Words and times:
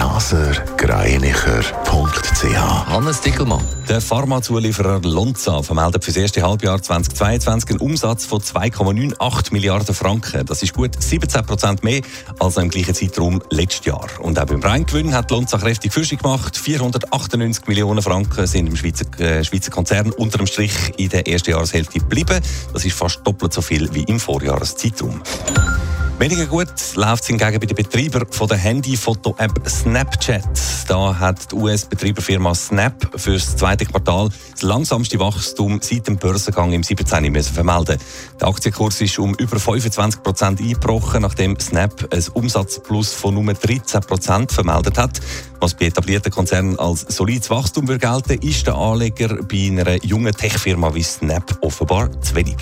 blasergreinicher.ch 0.00 2.86
Hannes 2.86 3.20
Dickelmann. 3.20 3.62
Der 3.86 4.00
Pharmazulieferer 4.00 5.02
Lonza 5.02 5.62
vermeldet 5.62 6.02
für 6.02 6.10
das 6.10 6.16
erste 6.16 6.40
Halbjahr 6.40 6.80
2022 6.80 7.68
einen 7.68 7.80
Umsatz 7.80 8.24
von 8.24 8.40
2,98 8.40 9.52
Milliarden 9.52 9.94
Franken. 9.94 10.46
Das 10.46 10.62
ist 10.62 10.72
gut 10.72 10.92
17 10.98 11.44
Prozent 11.44 11.84
mehr 11.84 12.00
als 12.38 12.56
im 12.56 12.70
gleichen 12.70 12.94
Zeitraum 12.94 13.42
letztes 13.50 13.84
Jahr. 13.84 14.08
Und 14.20 14.38
auch 14.38 14.46
beim 14.46 14.62
Reingewinn 14.62 15.14
hat 15.14 15.30
Lonza 15.30 15.58
kräftig 15.58 15.92
Fische 15.92 16.16
gemacht. 16.16 16.56
498 16.56 17.66
Millionen 17.66 18.00
Franken 18.00 18.46
sind 18.46 18.68
im 18.68 18.76
Schweizer, 18.76 19.04
äh, 19.20 19.44
Schweizer 19.44 19.70
Konzern 19.70 20.12
unter 20.12 20.38
dem 20.38 20.46
Strich 20.46 20.94
in 20.96 21.10
der 21.10 21.28
ersten 21.28 21.50
Jahreshälfte 21.50 21.98
geblieben. 21.98 22.40
Das 22.72 22.86
ist 22.86 22.96
fast 22.96 23.20
doppelt 23.26 23.52
so 23.52 23.60
viel 23.60 23.92
wie 23.92 24.04
im 24.04 24.18
Vorjahreszeitraum. 24.18 25.20
Weniger 26.20 26.44
gut 26.44 26.68
läuft 26.96 27.22
es 27.22 27.28
hingegen 27.28 27.58
bei 27.60 27.64
den 27.64 27.74
Betreibern 27.74 28.26
der 28.46 28.56
Handyfoto-App 28.58 29.66
Snapchat. 29.66 30.44
Da 30.86 31.18
hat 31.18 31.50
die 31.50 31.56
US-Betreiberfirma 31.56 32.54
Snap 32.54 33.18
für 33.18 33.32
das 33.32 33.56
zweite 33.56 33.86
Quartal 33.86 34.28
das 34.52 34.60
langsamste 34.60 35.18
Wachstum 35.18 35.80
seit 35.80 36.06
dem 36.06 36.18
Börsengang 36.18 36.74
im 36.74 36.82
17. 36.82 37.32
müssen 37.32 37.54
vermelden. 37.54 37.98
Der 38.38 38.48
Aktienkurs 38.48 39.00
ist 39.00 39.18
um 39.18 39.34
über 39.36 39.58
25 39.58 40.22
Prozent 40.22 40.60
eingebrochen, 40.60 41.22
nachdem 41.22 41.58
Snap 41.58 42.12
ein 42.12 42.24
Umsatzplus 42.34 43.14
von 43.14 43.32
nur 43.32 43.54
13 43.54 44.02
Prozent 44.02 44.52
vermeldet 44.52 44.98
hat. 44.98 45.20
Was 45.58 45.72
bei 45.72 45.86
etablierten 45.86 46.30
Konzernen 46.30 46.78
als 46.78 47.00
solides 47.08 47.48
Wachstum 47.48 47.88
wird 47.88 48.02
gelten, 48.02 48.46
ist 48.46 48.66
der 48.66 48.74
Anleger 48.74 49.38
bei 49.42 49.68
einer 49.70 50.04
jungen 50.04 50.34
Tech-Firma 50.34 50.94
wie 50.94 51.02
Snap 51.02 51.56
offenbar 51.62 52.10
zu 52.20 52.34
wenig. 52.34 52.58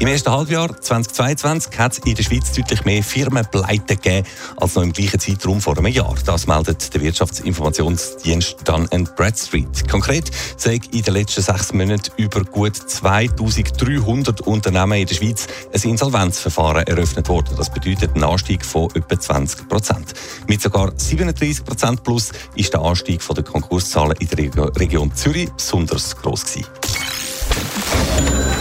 Im 0.00 0.06
ersten 0.06 0.30
Halbjahr 0.30 0.80
2022 0.80 1.76
hat 1.76 1.92
es 1.92 1.98
in 1.98 2.14
der 2.14 2.22
Schweiz 2.22 2.52
deutlich 2.52 2.84
mehr 2.84 3.02
Firmenpleiten 3.02 4.00
gegeben 4.00 4.24
als 4.56 4.76
noch 4.76 4.84
im 4.84 4.92
gleichen 4.92 5.18
Zeitraum 5.18 5.60
vor 5.60 5.76
einem 5.76 5.88
Jahr. 5.88 6.14
Das 6.24 6.46
meldet 6.46 6.94
der 6.94 7.00
Wirtschaftsinformationsdienst 7.00 8.58
Dun 8.62 8.88
Bradstreet. 9.16 9.88
Konkret 9.90 10.30
sei 10.56 10.78
in 10.92 11.02
den 11.02 11.14
letzten 11.14 11.42
sechs 11.42 11.72
Monaten 11.72 12.12
über 12.16 12.44
gut 12.44 12.76
2300 12.76 14.40
Unternehmen 14.42 15.00
in 15.00 15.06
der 15.08 15.16
Schweiz 15.16 15.48
ein 15.74 15.90
Insolvenzverfahren 15.90 16.86
eröffnet 16.86 17.28
worden. 17.28 17.56
Das 17.56 17.68
bedeutet 17.68 18.14
einen 18.14 18.22
Anstieg 18.22 18.64
von 18.64 18.88
etwa 18.94 19.18
20 19.18 19.68
Prozent. 19.68 20.14
Mit 20.46 20.62
sogar 20.62 20.92
37 20.96 21.64
Prozent 21.64 22.04
plus 22.04 22.30
ist 22.54 22.72
der 22.72 22.82
Anstieg 22.82 23.20
der 23.34 23.42
Konkurszahlen 23.42 24.16
in 24.20 24.28
der 24.28 24.76
Region 24.76 25.12
Zürich 25.12 25.50
besonders 25.50 26.16
groß 26.16 26.44
gewesen. 26.44 26.66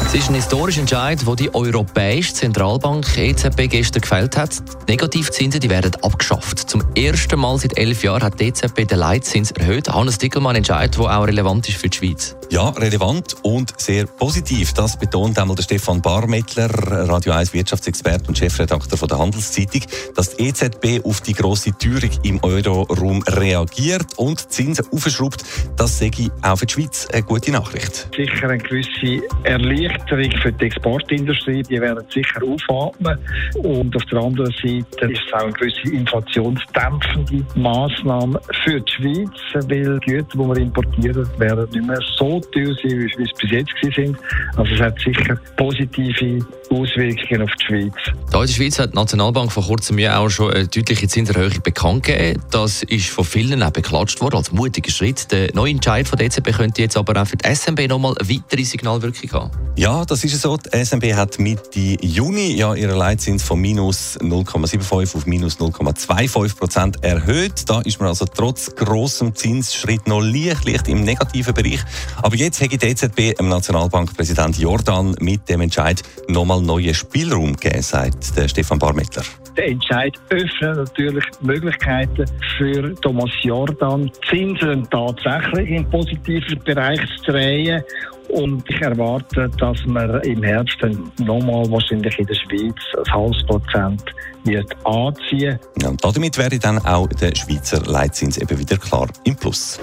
Es 0.07 0.13
ist 0.13 0.29
ein 0.29 0.35
historischer 0.35 0.79
Entscheid, 0.79 1.19
den 1.27 1.35
die 1.35 1.53
Europäische 1.53 2.33
Zentralbank 2.33 3.05
EZB 3.17 3.67
gestern 3.67 4.01
gefällt 4.01 4.37
hat. 4.37 4.57
Die 4.87 4.93
Negativzinsen 4.93 5.59
die 5.59 5.69
werden 5.69 5.93
abgeschafft. 6.01 6.59
Zum 6.59 6.81
ersten 6.95 7.37
Mal 7.37 7.57
seit 7.57 7.77
elf 7.77 8.05
Jahren 8.05 8.23
hat 8.23 8.39
die 8.39 8.45
EZB 8.45 8.87
den 8.87 8.99
Leitzins 8.99 9.51
erhöht. 9.51 9.89
Hannes 9.89 10.17
Dickelmann 10.17 10.51
ein 10.51 10.59
Entscheid, 10.59 10.97
der 10.97 11.03
auch 11.03 11.27
relevant 11.27 11.67
ist 11.67 11.79
für 11.79 11.89
die 11.89 11.97
Schweiz. 11.97 12.37
Ja, 12.49 12.69
relevant 12.69 13.35
und 13.41 13.77
sehr 13.77 14.05
positiv. 14.05 14.71
Das 14.71 14.97
betont 14.97 15.37
einmal 15.37 15.57
der 15.57 15.63
Stefan 15.63 16.01
Barmettler, 16.01 16.69
Radio 17.09 17.33
1 17.33 17.53
Wirtschaftsexperte 17.53 18.29
und 18.29 18.37
Chefredakteur 18.37 18.97
von 18.97 19.09
der 19.09 19.19
Handelszeitung, 19.19 19.81
dass 20.15 20.37
die 20.37 20.47
EZB 20.47 21.05
auf 21.05 21.19
die 21.19 21.33
grosse 21.33 21.77
Teuerung 21.77 22.11
im 22.23 22.41
Euro-Raum 22.43 23.23
reagiert 23.23 24.17
und 24.17 24.53
Zinsen 24.53 24.85
aufschraubt. 24.89 25.43
Das 25.75 25.97
sehe 25.97 26.11
ich 26.17 26.31
auch 26.41 26.55
für 26.55 26.65
die 26.65 26.73
Schweiz 26.75 27.09
eine 27.11 27.23
gute 27.23 27.51
Nachricht. 27.51 28.07
Sicher 28.15 28.47
eine 28.47 28.57
gewisse 28.57 29.21
Erleichterung 29.43 29.97
Erleichterung 30.09 30.41
für 30.41 30.51
die 30.51 30.65
Exportindustrie. 30.65 31.63
Die 31.63 31.81
werden 31.81 32.03
sicher 32.13 32.41
aufatmen. 32.43 33.17
Und 33.63 33.95
auf 33.95 34.05
der 34.05 34.19
anderen 34.19 34.51
Seite 34.51 35.11
ist 35.11 35.21
es 35.25 35.33
auch 35.33 35.43
eine 35.43 35.53
gewisse 35.53 35.93
inflationsdämpfende 35.93 37.45
Massnahme 37.55 38.39
für 38.63 38.81
die 38.81 38.91
Schweiz, 38.91 39.65
weil 39.69 39.99
die 39.99 40.11
Güter, 40.11 40.27
die 40.33 40.39
wir 40.39 40.57
importieren, 40.57 41.27
werden 41.37 41.69
nicht 41.71 41.87
mehr 41.87 41.99
so 42.17 42.39
teuer 42.53 42.73
sein, 42.83 43.09
wie 43.17 43.23
es 43.23 43.33
bis 43.39 43.51
jetzt 43.51 43.95
sind. 43.95 44.17
Also 44.55 44.73
es 44.73 44.81
hat 44.81 44.99
sicher 44.99 45.37
positive 45.55 46.45
Auswirkungen 46.69 47.43
auf 47.43 47.51
die 47.61 47.65
Schweiz. 47.65 47.93
Da 48.31 48.41
in 48.41 48.47
der 48.47 48.53
Schweiz 48.53 48.79
hat 48.79 48.91
die 48.91 48.95
Nationalbank 48.95 49.51
vor 49.51 49.63
kurzem 49.63 49.99
ja 49.99 50.19
auch 50.19 50.29
schon 50.29 50.53
eine 50.53 50.67
deutliche 50.67 51.07
Zinserhöhung 51.07 51.61
bekannt 51.63 52.03
gegeben. 52.03 52.41
Das 52.51 52.83
ist 52.83 53.09
von 53.09 53.23
vielen 53.23 53.63
auch 53.63 53.71
beklatscht 53.71 54.21
worden 54.21 54.37
als 54.37 54.51
mutiger 54.51 54.91
Schritt. 54.91 55.31
Der 55.31 55.53
neue 55.53 55.71
Entscheid 55.71 56.07
von 56.07 56.17
der 56.17 56.27
EZB 56.27 56.51
könnte 56.51 56.81
jetzt 56.81 56.97
aber 56.97 57.21
auch 57.21 57.27
für 57.27 57.37
die 57.37 57.53
SMB 57.53 57.87
nochmal 57.87 58.15
weitere 58.19 58.63
Signalwirkung 58.63 59.31
haben. 59.31 59.51
Ja, 59.75 59.86
das 60.05 60.25
ist 60.25 60.41
so. 60.41 60.57
Die 60.57 60.83
SMB 60.83 61.13
hat 61.13 61.39
Mitte 61.39 61.79
Juni 61.79 62.57
ja 62.57 62.75
ihren 62.75 62.97
Leitzins 62.97 63.41
von 63.41 63.61
minus 63.61 64.19
0,75 64.19 65.15
auf 65.15 65.25
minus 65.25 65.59
0,25 65.59 66.57
Prozent 66.57 67.03
erhöht. 67.05 67.63
Da 67.67 67.79
ist 67.79 67.97
man 68.01 68.09
also 68.09 68.25
trotz 68.25 68.75
großem 68.75 69.33
Zinsschritt 69.33 70.05
noch 70.05 70.19
leicht, 70.19 70.65
leicht 70.65 70.89
im 70.89 71.03
negativen 71.03 71.53
Bereich. 71.53 71.79
Aber 72.21 72.35
jetzt 72.35 72.61
hat 72.61 72.73
die 72.73 72.85
EZB 72.85 73.37
dem 73.37 73.47
Nationalbankpräsident 73.47 74.57
Jordan 74.57 75.15
mit 75.21 75.47
dem 75.47 75.61
Entscheid 75.61 76.03
nochmal 76.27 76.61
neuen 76.61 76.93
Spielraum 76.93 77.55
gegeben, 77.55 77.81
sagt 77.81 78.25
Stefan 78.47 78.79
Barmettler. 78.79 79.23
Der 79.55 79.69
Entscheid 79.69 80.13
öffnet 80.29 80.77
natürlich 80.77 81.23
Möglichkeiten 81.39 82.25
für 82.57 82.93
Thomas 83.01 83.31
Jordan, 83.41 84.11
Zinsen 84.29 84.85
tatsächlich 84.91 85.69
im 85.69 85.89
positiven 85.89 86.59
Bereich 86.65 86.99
zu 87.23 87.31
drehen 87.31 87.81
und 88.29 88.63
ich 88.69 88.81
erwarte, 88.81 89.49
dass 89.59 89.77
man 89.85 90.21
im 90.21 90.43
Herbst 90.43 90.77
dann 90.81 91.11
nochmal 91.19 91.69
wahrscheinlich 91.71 92.17
in 92.19 92.25
der 92.25 92.35
Schweiz 92.35 92.75
ein 92.97 93.13
halbes 93.13 93.45
Prozent 93.45 94.03
wird 94.43 94.75
anziehen. 94.85 95.59
Ja, 95.81 95.91
damit 96.01 96.37
wäre 96.37 96.59
dann 96.59 96.79
auch 96.85 97.07
der 97.07 97.35
Schweizer 97.35 97.81
Leitzins 97.85 98.37
eben 98.37 98.57
wieder 98.57 98.77
klar 98.77 99.07
im 99.23 99.35
Plus. 99.35 99.79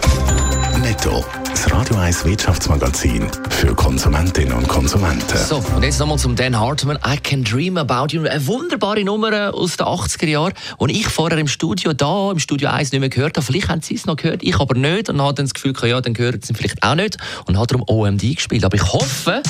Netto, 0.78 1.24
das 1.48 1.70
Radio 1.72 1.96
1 1.96 2.24
Wirtschaftsmagazin 2.24 3.26
für 3.50 3.74
Konsumentinnen 3.74 4.52
und 4.52 4.68
Konsumenten. 4.68 5.38
So, 5.38 5.62
und 5.74 5.82
jetzt 5.82 5.98
nochmal 5.98 6.18
zum 6.18 6.36
Dan 6.36 6.58
Hartman. 6.58 6.98
I 7.06 7.16
Can 7.16 7.44
Dream 7.44 7.76
About 7.76 8.08
You. 8.14 8.24
Eine 8.26 8.46
wunderbare 8.46 9.04
Nummer 9.04 9.54
aus 9.54 9.76
den 9.76 9.86
80er 9.86 10.26
Jahren, 10.26 10.52
die 10.88 11.00
ich 11.00 11.08
vorher 11.08 11.38
im 11.38 11.48
Studio, 11.48 11.92
da 11.92 12.30
im 12.30 12.38
Studio 12.38 12.70
1 12.70 12.92
nicht 12.92 13.00
mehr 13.00 13.08
gehört 13.08 13.36
habe. 13.36 13.46
Vielleicht 13.46 13.68
haben 13.68 13.82
Sie 13.82 13.94
es 13.94 14.06
noch 14.06 14.16
gehört, 14.16 14.42
ich 14.42 14.58
aber 14.58 14.74
nicht. 14.74 15.08
Und 15.08 15.20
habe 15.20 15.34
dann 15.34 15.46
das 15.46 15.54
Gefühl, 15.54 15.74
ja, 15.88 16.00
dann 16.00 16.14
gehört 16.14 16.44
Sie 16.44 16.54
vielleicht 16.54 16.82
auch 16.82 16.94
nicht. 16.94 17.18
Und 17.46 17.56
habe 17.56 17.66
darum 17.66 17.84
OMD 17.88 18.36
gespielt. 18.36 18.64
Aber 18.64 18.76
ich 18.76 18.92
hoffe, 18.92 19.42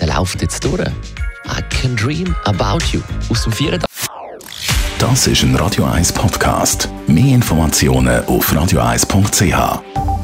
der 0.00 0.08
läuft 0.08 0.42
jetzt 0.42 0.64
durch. 0.64 0.80
I 0.80 1.62
Can 1.70 1.96
Dream 1.96 2.34
About 2.44 2.84
You 2.92 3.00
aus 3.28 3.44
dem 3.44 3.52
4. 3.52 3.78
Das 4.98 5.26
ist 5.26 5.42
ein 5.42 5.56
Radio 5.56 5.86
1 5.86 6.12
Podcast. 6.12 6.90
Mehr 7.06 7.34
Informationen 7.34 8.22
auf 8.26 8.52
radio1.ch. 8.52 10.19